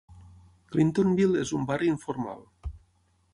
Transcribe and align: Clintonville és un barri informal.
Clintonville 0.75 1.43
és 1.43 1.51
un 1.59 1.67
barri 1.73 1.91
informal. 1.97 2.43